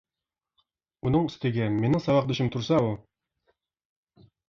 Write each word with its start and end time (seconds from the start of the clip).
ئۇنىڭ 1.09 1.27
ئۈستىگە 1.27 1.69
مېنىڭ 1.77 2.05
ساۋاقدىشىم 2.07 2.53
تۇرسا 2.59 2.83
ئۇ. 2.83 2.93